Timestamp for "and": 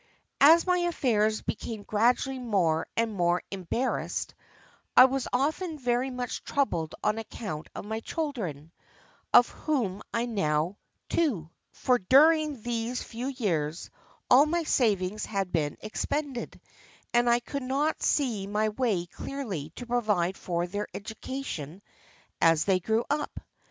2.97-3.13, 17.13-17.29